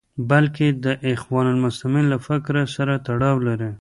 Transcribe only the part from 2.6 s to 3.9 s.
سره تړاو لري.